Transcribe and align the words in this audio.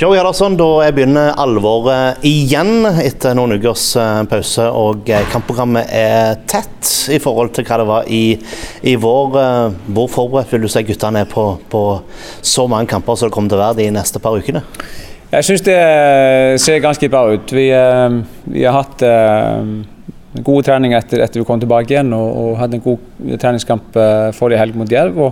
Joe 0.00 0.14
Hjaldarsson, 0.16 0.54
da 0.56 0.86
begynner 0.96 1.34
alvoret 1.36 2.22
igjen 2.24 2.86
etter 3.02 3.34
noen 3.36 3.58
ukers 3.60 3.82
eh, 4.00 4.22
pause. 4.30 4.64
Og 4.72 5.10
eh, 5.12 5.26
kampprogrammet 5.28 5.92
er 5.92 6.38
tett 6.48 6.88
i 7.12 7.18
forhold 7.20 7.52
til 7.52 7.66
hva 7.68 7.76
det 7.82 7.86
var 7.90 8.08
i, 8.08 8.22
i 8.80 8.94
vår. 8.96 9.36
Eh, 9.42 9.76
hvor 9.92 10.08
forberedt 10.08 10.56
vil 10.56 10.64
du 10.64 10.70
si 10.72 10.86
guttene 10.88 11.26
er 11.26 11.28
på, 11.28 11.44
på, 11.68 11.84
så 12.40 12.64
mange 12.64 12.88
kamper 12.94 13.20
som 13.20 13.28
det 13.28 13.36
kommer 13.36 13.52
til 13.52 13.60
å 13.60 13.62
være 13.66 13.80
de 13.82 13.90
neste 13.98 14.24
par 14.24 14.40
ukene? 14.40 14.64
Jeg 15.34 15.50
syns 15.50 15.68
det 15.68 15.78
ser 16.64 16.80
ganske 16.80 17.12
bra 17.12 17.26
ut. 17.36 17.52
Vi, 17.52 17.68
vi 18.56 18.64
har 18.64 18.80
hatt 18.80 19.04
gode 19.04 20.64
treninger 20.64 20.96
etter, 20.96 21.28
at 21.28 21.36
vi 21.36 21.44
kom 21.44 21.60
tilbake 21.60 21.92
igjen, 21.92 22.16
og, 22.16 22.30
og 22.40 22.56
hadde 22.62 22.80
en 22.80 22.88
god 22.88 23.36
treningskamp 23.36 24.00
forrige 24.40 24.64
helg 24.64 24.80
mot 24.80 24.96
Jerv. 24.96 25.26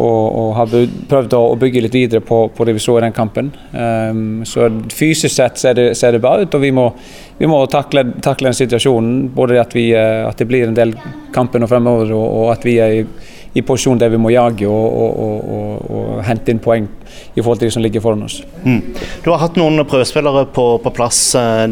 Og, 0.00 0.36
og 0.40 0.52
har 0.56 0.74
prøvd 1.10 1.34
å, 1.36 1.42
bygge 1.60 1.84
litt 1.84 1.96
videre 1.96 2.24
på, 2.24 2.42
på 2.54 2.66
det 2.66 2.76
vi 2.76 2.82
så 2.82 2.96
i 2.98 3.04
den 3.04 3.16
kampen. 3.16 3.50
Um, 3.72 4.42
så 4.48 4.70
Fysisk 4.94 5.34
sett 5.34 5.60
ser 5.60 5.76
det, 5.76 5.88
ser 5.98 6.16
det 6.16 6.22
bra 6.22 6.36
ut, 6.40 6.54
og 6.54 6.62
vi 6.62 6.72
må, 6.74 6.88
vi 7.40 7.48
må 7.50 7.60
takle, 7.72 8.06
takle, 8.22 8.50
den 8.50 8.60
situasjonen. 8.62 9.26
Både 9.34 9.60
at, 9.60 9.74
vi, 9.76 9.90
eh, 9.96 10.22
at, 10.26 10.38
det 10.40 10.48
blir 10.48 10.68
en 10.68 10.76
del 10.76 10.94
kamper 11.34 11.66
fremover, 11.68 12.14
og, 12.16 12.24
og 12.40 12.54
at 12.54 12.64
vi 12.66 12.78
er 12.82 13.00
i, 13.00 13.04
i 13.58 13.64
posisjon 13.66 13.98
der 13.98 14.12
vi 14.12 14.20
må 14.20 14.30
jage 14.30 14.68
og, 14.70 16.20
hente 16.22 16.52
inn 16.52 16.60
poeng 16.62 16.84
i 17.34 17.40
forhold 17.40 17.58
til 17.58 17.66
de 17.66 17.74
som 17.74 17.82
ligger 17.82 18.02
foran 18.04 18.22
oss. 18.22 18.38
Mm. 18.62 18.92
Du 19.24 19.30
har 19.32 19.40
hatt 19.42 19.58
noen 19.58 19.82
prøvespillere 19.88 20.44
på, 20.54 20.66
på 20.84 20.92
plass 20.94 21.18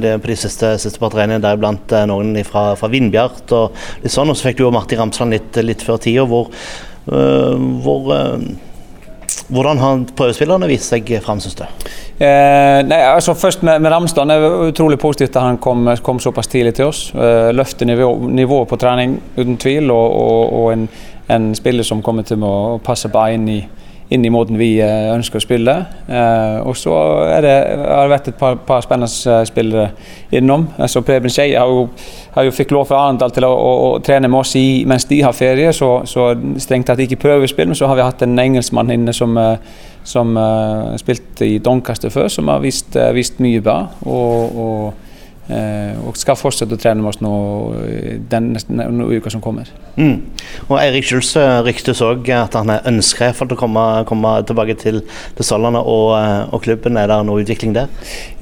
det, 0.00 0.16
på 0.18 0.30
de 0.32 0.36
siste, 0.40 0.72
siste 0.82 1.00
par 1.00 1.12
treningene, 1.14 1.44
deriblant 1.44 1.94
eh, 1.94 2.06
noen 2.10 2.34
fra, 2.48 2.72
fra 2.80 2.90
Vindbjart. 2.92 3.46
og 3.56 4.04
litt 4.04 4.14
sånn, 4.14 4.32
og 4.32 4.38
Så 4.38 4.50
fikk 4.50 4.60
du 4.60 4.66
og 4.68 4.76
Martin 4.76 5.00
Ramsland 5.00 5.36
litt, 5.36 5.60
litt 5.64 5.86
før 5.86 6.02
tida. 6.02 6.26
Hvor, 6.28 6.52
Eh, 6.97 6.97
hvor, 7.08 8.10
eh, 8.14 8.38
hvordan 9.48 9.78
har 9.78 10.04
prøvespillerne 10.16 10.68
vist 10.68 10.92
seg 10.92 11.08
fram, 11.24 11.40
syns 11.40 11.56
du? 11.58 11.64
Eh, 12.18 12.80
nei, 12.82 12.98
altså 12.98 13.34
først 13.38 13.62
med, 13.62 13.78
med 13.80 13.92
Ramsdal 13.92 14.30
er 14.34 14.42
det 14.42 14.72
utrolig 14.72 14.98
positivt 14.98 15.36
at 15.36 15.44
han 15.44 15.60
kom, 15.62 15.86
kom 16.02 16.18
såpass 16.20 16.50
tidlig 16.50 16.74
til 16.74 16.90
oss. 16.90 17.02
Eh, 17.14 17.50
løfter 17.54 17.86
nivå, 17.86 18.10
nivået 18.28 18.68
på 18.68 18.76
trening 18.80 19.18
uten 19.36 19.56
tvil, 19.56 19.90
og, 19.94 20.16
og, 20.22 20.52
og 20.60 20.72
en, 20.72 20.88
en, 21.30 21.54
spiller 21.54 21.86
som 21.86 22.02
kommer 22.02 22.26
til 22.26 22.42
å 22.42 22.80
passe 22.84 23.10
bra 23.12 23.28
inn 23.30 23.46
i, 23.52 23.60
inn 24.08 24.24
i 24.24 24.30
måten 24.32 24.56
vi 24.56 24.70
eh, 24.80 25.10
ønsker 25.12 25.40
å 25.40 25.44
spille. 25.44 25.74
Eh, 26.08 26.58
og 26.64 26.76
så 26.80 26.94
har 27.28 27.44
det 27.44 28.12
vært 28.12 28.30
et 28.30 28.38
par, 28.40 28.56
par 28.64 28.84
spennende 28.84 29.08
eh, 29.08 29.42
spillere 29.48 29.90
innom. 30.38 30.64
Altså 30.80 31.02
Preben 31.04 31.32
Skei 31.32 31.52
har, 31.52 31.72
har, 32.34 32.46
jo 32.48 32.54
fikk 32.54 32.72
lov 32.76 32.88
fra 32.88 33.02
Arendal 33.04 33.34
til 33.36 33.44
å, 33.48 33.52
å, 33.52 33.74
å, 33.88 33.90
trene 34.04 34.30
med 34.30 34.40
oss 34.40 34.54
i, 34.56 34.84
mens 34.88 35.04
de 35.10 35.20
har 35.24 35.36
ferie, 35.36 35.74
så, 35.76 35.90
så 36.08 36.30
strengt 36.60 36.88
tatt 36.88 37.04
ikke 37.04 37.20
prøvespill. 37.26 37.68
Men 37.68 37.78
så 37.78 37.90
har 37.90 38.00
vi 38.00 38.06
hatt 38.06 38.24
en 38.24 38.38
engelskmann 38.40 38.94
inne 38.94 39.12
som, 39.16 39.36
som 40.08 40.32
uh, 40.40 40.94
spilte 41.00 41.44
i 41.44 41.58
Doncaster 41.64 42.12
før, 42.12 42.30
som 42.32 42.48
har 42.48 42.64
vist, 42.64 42.96
vist 43.16 43.42
mye 43.44 43.60
bra. 43.64 43.82
og, 44.08 44.64
og 44.64 45.07
og 45.48 46.16
skal 46.20 46.36
fortsette 46.36 46.76
å 46.76 46.80
trene 46.80 47.00
med 47.00 47.08
oss 47.08 47.22
nå 47.24 47.30
den 48.28 48.50
neste 48.52 48.88
uka 49.16 49.30
som 49.32 49.40
kommer. 49.40 49.70
Mm. 49.96 50.18
Og 50.68 50.74
Eirik 50.76 51.06
Schulze 51.08 51.42
ryktes 51.64 52.02
òg 52.04 52.28
at 52.36 52.56
han 52.58 52.72
ønsker 52.76 53.32
for 53.36 53.50
å 53.50 53.58
komme, 53.58 53.84
komme 54.08 54.34
tilbake 54.48 54.76
til, 54.80 55.00
til 55.38 55.48
Sørlandet 55.48 55.88
og, 55.88 56.12
eh, 56.18 56.52
og, 56.52 56.60
klubben. 56.66 56.98
Er 57.00 57.08
det 57.10 57.18
noe 57.26 57.42
utvikling 57.42 57.74
der? 57.76 57.88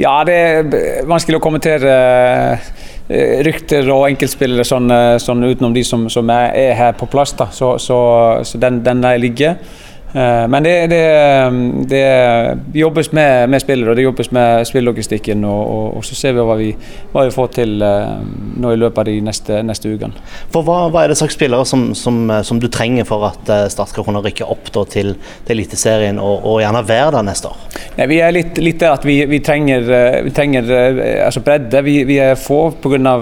Ja, 0.03 0.19
det 0.27 0.37
er 0.37 1.07
vanskelig 1.09 1.39
å 1.39 1.45
kommentere 1.45 1.95
eh, 3.07 3.41
rykter 3.47 3.87
og 3.95 4.09
enkeltspillere 4.11 4.67
sånn, 4.67 4.91
sånn 5.23 5.47
utenom 5.47 5.75
de 5.77 5.85
som, 5.87 6.09
som, 6.13 6.31
er 6.35 6.75
her 6.75 6.97
på 6.99 7.09
plass. 7.11 7.37
Da. 7.39 7.51
Så, 7.55 7.77
så, 7.83 7.99
så 8.47 8.63
den, 8.63 8.83
den 8.87 9.05
der 9.05 9.23
ligger. 9.23 9.61
Eh, 10.17 10.49
men 10.49 10.63
det, 10.63 10.87
det, 10.87 11.03
det, 11.89 12.59
jobbes 12.73 13.13
med, 13.13 13.51
med 13.51 13.61
spillere 13.61 13.93
og 13.93 13.99
det 13.99 14.05
jobbes 14.07 14.31
med 14.33 14.65
spillelogistikken. 14.65 15.45
Og, 15.45 15.73
og, 15.73 15.97
og, 15.99 16.05
så 16.09 16.17
ser 16.17 16.33
vi 16.37 16.47
hva 16.49 16.57
vi, 16.57 16.71
hva 17.13 17.27
vi 17.27 17.35
får 17.35 17.51
til 17.59 17.85
eh, 17.85 18.15
nå 18.63 18.73
i 18.73 18.79
løpet 18.81 19.03
av 19.03 19.11
de 19.11 19.17
neste, 19.27 19.61
neste 19.67 19.93
ukene. 19.93 20.25
For 20.55 20.65
hva, 20.65 20.87
hva, 20.89 21.05
er 21.05 21.13
det 21.13 21.19
slags 21.21 21.37
spillere 21.37 21.69
som, 21.69 21.91
som, 21.99 22.23
som, 22.49 22.63
du 22.63 22.71
trenger 22.73 23.05
for 23.09 23.29
at 23.29 23.53
eh, 23.53 23.67
Start 23.77 23.93
skal 23.93 24.07
kunne 24.07 24.25
rykke 24.25 24.49
opp 24.49 24.73
da, 24.73 24.87
til, 24.89 25.13
til 25.45 25.59
Eliteserien 25.59 26.21
og, 26.23 26.39
og, 26.39 26.63
gjerne 26.65 26.85
være 26.89 27.13
der 27.19 27.29
neste 27.29 27.53
år? 27.53 27.65
Nei, 27.99 28.09
vi 28.09 28.21
er 28.25 28.33
litt, 28.33 28.61
litt 28.63 28.81
der 28.81 28.97
at 28.97 29.05
vi, 29.05 29.19
vi 29.29 29.43
trenger, 29.45 29.91
vi 30.25 30.33
trenger 30.37 30.73
altså 31.27 31.45
bredde. 31.45 31.83
Vi, 31.85 31.99
vi 32.09 32.21
er 32.25 32.39
få 32.41 32.71
pga. 32.81 33.17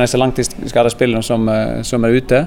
disse 0.00 0.20
langtidsskadede 0.20 0.92
spillerne 0.94 1.26
som, 1.26 1.50
som 1.84 2.04
er 2.08 2.16
ute. 2.16 2.46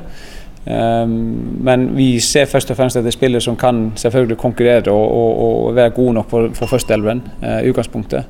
Um, 0.66 1.58
men 1.60 1.90
vi 1.98 2.20
ser 2.24 2.46
først 2.46 2.72
og 2.72 2.78
fremst 2.78 2.96
etter 2.96 3.12
spillere 3.12 3.44
som 3.44 3.58
kan 3.60 3.90
selvfølgelig 4.00 4.38
konkurrere 4.40 4.92
og, 4.92 5.12
og, 5.12 5.66
og 5.68 5.76
være 5.76 5.90
gode 5.90 6.14
nok 6.14 6.30
for, 6.30 6.50
for 6.56 6.72
førsteelveren 6.72 7.24
uh, 7.42 7.60
i 7.60 7.70
utgangspunktet. 7.70 8.24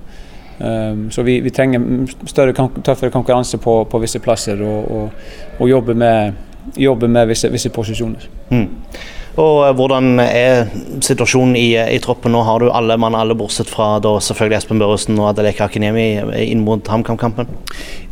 Um, 0.59 1.11
så 1.11 1.21
vi, 1.23 1.39
vi, 1.39 1.49
trenger 1.49 2.07
større, 2.25 2.69
tøffere 2.83 3.11
konkurranse 3.11 3.57
på, 3.57 3.83
på 3.83 3.99
visse 3.99 4.19
plasser 4.19 4.61
og, 4.65 5.11
og 5.59 5.69
jobbe 5.69 5.93
med, 5.93 6.31
jobbe 6.77 7.07
med 7.07 7.27
visse, 7.27 7.51
visse 7.53 7.69
posisjoner. 7.73 8.29
Mm. 8.49 8.67
Og 9.41 9.63
eh, 9.65 9.73
Hvordan 9.77 10.19
er 10.21 10.67
situasjonen 11.01 11.55
i, 11.57 11.73
i, 11.73 11.99
troppen? 12.03 12.33
Nå 12.33 12.43
har 12.45 12.61
du 12.61 12.69
alle 12.69 12.97
mann 13.01 13.17
alle 13.17 13.35
bortsett 13.37 13.69
fra 13.69 13.95
da 14.03 14.13
selvfølgelig 14.21 14.59
Espen 14.59 14.81
Børresen 14.81 15.17
og 15.17 15.31
Adeleke 15.31 15.65
Hakenemi 15.65 16.05
inn 16.43 16.61
mot 16.65 16.87
HamKam-kampen? 16.89 17.49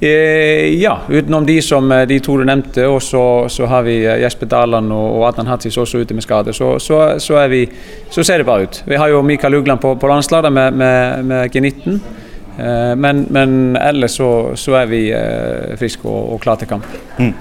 Eh, 0.02 0.72
ja, 0.82 0.98
utenom 1.10 1.46
de 1.46 1.60
som 1.66 1.92
eh, 1.94 2.08
de 2.10 2.18
to 2.24 2.40
du 2.42 2.46
nevnte. 2.48 2.88
Og 2.90 3.02
så, 3.06 3.24
så 3.54 3.70
har 3.70 3.86
vi 3.86 4.00
eh, 4.02 4.24
Jesper 4.24 4.50
Daland 4.50 4.94
og, 4.96 5.20
og 5.20 5.28
Adnan 5.30 5.52
Hatzis 5.52 5.78
også 5.78 6.02
ute 6.02 6.18
med 6.18 6.26
skade. 6.26 6.56
Så, 6.58 6.74
så, 6.82 7.04
så, 7.22 7.38
vi, 7.52 7.68
så, 8.10 8.24
ser 8.24 8.42
det 8.42 8.50
bra 8.50 8.58
ut. 8.64 8.84
Vi 8.90 8.98
har 8.98 9.14
jo 9.14 9.22
Mikael 9.26 9.62
Ugland 9.62 9.82
på, 9.82 9.96
på 10.02 10.10
landslaget 10.10 10.54
med, 10.54 10.82
med, 10.82 11.26
med 11.26 11.56
G19. 11.56 12.02
Eh, 12.58 12.96
men, 12.96 13.26
men, 13.30 13.76
ellers 13.76 14.12
så, 14.12 14.52
så, 14.56 14.76
er 14.82 14.90
vi 14.92 15.02
eh, 15.16 15.72
friske 15.80 16.06
og, 16.08 16.36
og 16.36 16.42
klare 16.44 16.62
til 16.62 16.72
kamp. 16.74 16.88
Mm. 17.18 17.32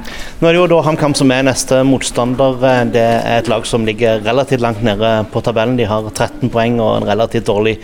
Nå 0.41 0.49
er 0.49 0.55
det 0.55 0.61
jo 0.61 0.69
da 0.71 0.81
HamKam 0.87 1.17
som 1.19 1.33
er 1.35 1.47
neste 1.47 1.81
motstander. 1.87 2.61
Eh, 2.71 2.83
det 2.95 3.05
er 3.05 3.41
et 3.41 3.51
lag 3.51 3.67
som 3.69 3.87
ligger 3.89 4.23
relativt 4.27 4.63
langt 4.65 4.85
nede 4.87 5.13
på 5.33 5.43
tabellen. 5.45 5.79
De 5.81 5.89
har 5.91 6.07
13 6.13 6.53
poeng 6.53 6.79
og 6.83 7.01
en 7.01 7.09
relativt 7.11 7.49
dårlig 7.51 7.79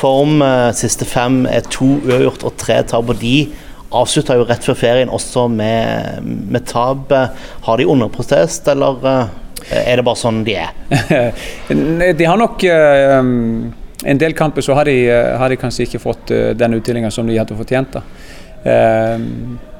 form. 0.00 0.40
Siste 0.76 1.08
fem 1.08 1.42
er 1.50 1.66
to 1.68 1.98
uavgjort 2.00 2.46
og 2.48 2.56
tre 2.60 2.80
tap. 2.88 3.12
Og 3.12 3.20
de 3.20 3.50
avslutta 3.90 4.38
jo 4.38 4.46
rett 4.48 4.64
før 4.64 4.78
ferien 4.78 5.12
også 5.12 5.48
med, 5.52 6.24
med 6.24 6.66
tap. 6.70 7.12
Har 7.66 7.80
de 7.80 7.88
underprotest, 7.90 8.68
eller 8.72 9.04
er 9.68 10.00
det 10.00 10.06
bare 10.06 10.18
sånn 10.18 10.44
de 10.46 10.56
er? 10.62 10.72
de 12.18 12.26
har 12.26 12.40
nok 12.40 12.64
um 12.64 13.36
en 14.04 14.20
del 14.20 14.32
kamper 14.36 14.64
så 14.64 14.74
har 14.74 14.88
de, 14.88 15.08
eh, 15.10 15.38
har 15.38 15.48
de 15.48 15.58
kanskje 15.60 15.86
ikke 15.86 16.00
fått 16.02 16.30
uh, 16.32 16.52
den 16.56 16.78
utdelinga 16.78 17.10
som 17.10 17.26
de 17.26 17.38
hadde 17.38 17.56
fortjent. 17.56 17.92
da. 17.92 18.02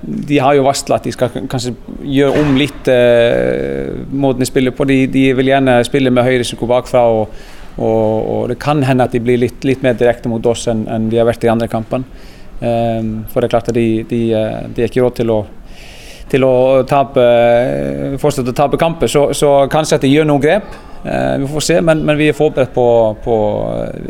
de 0.01 0.39
har 0.39 0.55
jo 0.57 0.63
varsla 0.65 0.97
at 0.97 1.05
de 1.05 1.13
skal 1.13 1.29
kanskje 1.53 1.75
gjøre 2.01 2.41
om 2.41 2.55
litt 2.57 2.89
uh, 2.89 4.01
måten 4.13 4.41
de 4.41 4.49
spiller 4.49 4.73
på. 4.73 4.87
De, 4.89 5.07
de, 5.07 5.27
vil 5.37 5.53
gjerne 5.53 5.79
spille 5.85 6.11
med 6.11 6.25
høy 6.25 6.39
risiko 6.41 6.67
bakfra. 6.67 7.05
Og, 7.09 7.29
og, 7.77 8.29
og, 8.31 8.49
det 8.49 8.59
kan 8.61 8.83
hende 8.83 9.05
at 9.05 9.13
de 9.13 9.21
blir 9.21 9.41
litt, 9.41 9.65
litt 9.65 9.83
mer 9.85 9.97
direkte 10.01 10.29
mot 10.29 10.45
oss 10.47 10.67
enn, 10.69 10.87
enn 10.89 11.09
de 11.13 11.21
har 11.21 11.29
vært 11.29 11.45
i 11.45 11.53
andre 11.53 11.69
kampene. 11.69 12.05
Um, 12.61 13.25
for 13.33 13.41
det 13.41 13.49
er 13.49 13.55
klart 13.55 13.73
at 13.73 13.77
de, 13.77 14.05
de, 14.09 14.21
de 14.75 14.83
er 14.83 14.89
ikke 14.89 15.05
råd 15.05 15.23
til 15.23 15.33
å 15.33 15.41
til 16.31 16.45
å 16.47 16.55
tape, 16.87 17.23
fortsette 18.23 18.53
å 18.53 18.55
tape 18.55 18.79
kamper, 18.79 19.11
så, 19.11 19.31
så 19.35 19.65
kanskje 19.71 19.99
at 19.99 20.05
de 20.07 20.13
gjør 20.13 20.29
noen 20.31 20.43
grep. 20.45 20.69
Eh, 21.05 21.39
vi 21.39 21.47
får 21.47 21.61
se, 21.61 21.81
men, 21.81 22.05
men 22.05 22.19
vi 22.19 22.29
er 22.29 22.37
forberedt 22.37 22.75
på, 22.75 22.87
på, 23.25 23.37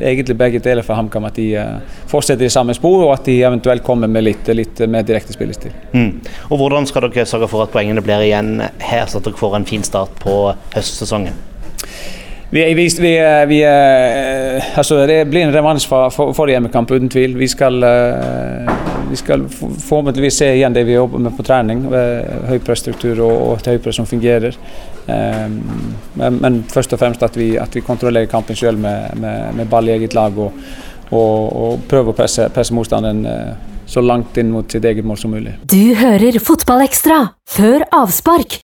egentlig 0.01 0.37
begge 0.39 0.63
deler 0.65 0.87
for 0.87 0.99
HamKam. 0.99 1.29
At 1.29 1.39
de 1.39 1.47
uh, 1.55 2.01
fortsetter 2.11 2.49
i 2.49 2.53
samme 2.53 2.75
spor, 2.75 3.05
og 3.07 3.15
at 3.15 3.29
de 3.31 3.37
eventuelt 3.47 3.85
kommer 3.87 4.11
med 4.11 4.27
litt, 4.27 4.51
litt 4.57 4.83
mer 4.91 5.07
direkte 5.07 5.37
spillestil. 5.37 5.75
Mm. 5.95 6.19
Og 6.51 6.59
Hvordan 6.59 6.89
skal 6.91 7.07
dere 7.07 7.29
sørge 7.29 7.51
for 7.51 7.67
at 7.67 7.75
poengene 7.75 8.03
blir 8.05 8.27
igjen 8.27 8.59
her, 8.83 9.07
så 9.07 9.21
at 9.21 9.29
dere 9.29 9.39
får 9.39 9.61
en 9.61 9.69
fin 9.69 9.87
start 9.87 10.19
på 10.23 10.41
høstsesongen? 10.75 11.47
Vi, 12.51 12.65
vi, 12.75 12.89
vi, 12.99 13.13
vi 13.47 13.59
altså 13.63 15.05
Det 15.07 15.21
blir 15.31 15.45
en 15.47 15.55
revansj 15.55 15.87
for, 15.87 16.11
for, 16.11 16.33
for 16.35 16.51
hjemmekamp, 16.51 16.91
uten 16.91 17.13
tvil. 17.13 17.39
Vi 17.39 17.47
skal, 17.53 17.79
vi 19.11 19.17
skal 19.17 19.49
forhåpentligvis 19.49 20.37
se 20.43 20.51
igjen 20.55 20.75
det 20.77 20.85
vi 20.85 20.97
jobber 20.97 21.19
med 21.19 21.37
på 21.37 21.45
trening. 21.47 21.83
Høypresstruktur 22.51 23.23
og, 23.25 23.35
og 23.35 23.53
et 23.59 23.73
høypress 23.73 24.01
som 24.01 24.09
fungerer. 24.09 24.57
Ehm, 25.11 25.59
men, 26.15 26.39
men, 26.43 26.61
først 26.71 26.95
og 26.95 27.03
fremst 27.03 27.25
at 27.27 27.37
vi, 27.39 27.55
at 27.59 27.75
vi 27.75 27.85
kontrollerer 27.85 28.31
kampen 28.31 28.57
selv 28.57 28.79
med, 28.79 29.17
med, 29.21 29.55
med, 29.57 29.69
ball 29.71 29.89
i 29.89 29.97
eget 29.97 30.15
lag 30.15 30.39
og, 30.39 30.53
og, 31.11 31.57
og 31.63 31.85
prøver 31.91 32.13
å 32.13 32.19
presse, 32.23 32.47
presse 32.55 32.77
motstanderen 32.77 33.25
eh, 33.27 33.69
så 33.91 34.03
langt 34.05 34.37
inn 34.39 34.53
mot 34.55 34.71
sitt 34.71 34.85
eget 34.87 35.07
mål 35.07 35.19
som 35.19 35.33
mulig. 35.35 35.57
Du 35.67 35.95
hører 35.99 36.39
Fotballekstra 36.39 37.21
før 37.51 37.83
avspark 38.03 38.59